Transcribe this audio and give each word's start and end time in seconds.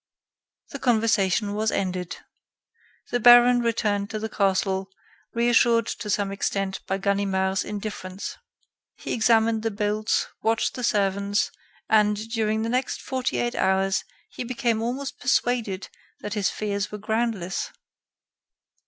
The 0.71 0.79
conversation 0.79 1.53
was 1.53 1.69
ended. 1.69 2.17
The 3.11 3.19
baron 3.19 3.59
returned 3.59 4.09
to 4.09 4.17
the 4.17 4.29
castle, 4.29 4.89
reassured 5.35 5.85
to 5.85 6.09
some 6.09 6.31
extent 6.31 6.79
by 6.87 6.97
Ganimard's 6.97 7.63
indifference. 7.63 8.35
He 8.95 9.13
examined 9.13 9.61
the 9.61 9.69
bolts, 9.69 10.25
watched 10.41 10.73
the 10.73 10.83
servants, 10.83 11.51
and, 11.87 12.17
during 12.31 12.63
the 12.63 12.67
next 12.69 12.99
forty 12.99 13.37
eight 13.37 13.53
hours, 13.53 14.03
he 14.31 14.43
became 14.43 14.81
almost 14.81 15.19
persuaded 15.19 15.87
that 16.21 16.33
his 16.33 16.49
fears 16.49 16.91
were 16.91 16.97
groundless. 16.97 17.69